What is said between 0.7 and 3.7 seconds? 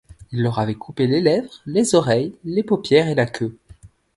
coupé les lèvres, les oreilles, les paupières et la queue.